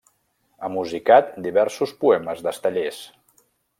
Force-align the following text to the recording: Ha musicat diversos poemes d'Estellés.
Ha 0.61 0.69
musicat 0.75 1.29
diversos 1.47 1.93
poemes 2.05 2.43
d'Estellés. 2.47 2.99